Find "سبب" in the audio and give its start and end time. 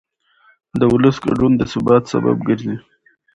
2.13-2.37